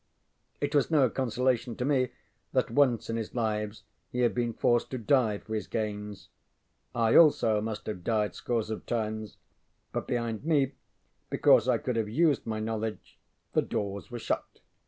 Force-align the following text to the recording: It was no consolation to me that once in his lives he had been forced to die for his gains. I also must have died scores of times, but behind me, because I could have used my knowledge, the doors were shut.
It 0.59 0.73
was 0.73 0.89
no 0.89 1.11
consolation 1.11 1.75
to 1.75 1.85
me 1.85 2.09
that 2.53 2.71
once 2.71 3.07
in 3.07 3.17
his 3.17 3.35
lives 3.35 3.83
he 4.11 4.21
had 4.21 4.33
been 4.33 4.51
forced 4.51 4.89
to 4.89 4.97
die 4.97 5.37
for 5.37 5.53
his 5.53 5.67
gains. 5.67 6.29
I 6.95 7.15
also 7.15 7.61
must 7.61 7.85
have 7.85 8.03
died 8.03 8.33
scores 8.33 8.71
of 8.71 8.87
times, 8.87 9.37
but 9.93 10.07
behind 10.07 10.43
me, 10.43 10.71
because 11.29 11.67
I 11.69 11.77
could 11.77 11.97
have 11.97 12.09
used 12.09 12.47
my 12.47 12.59
knowledge, 12.59 13.19
the 13.53 13.61
doors 13.61 14.09
were 14.09 14.17
shut. 14.17 14.61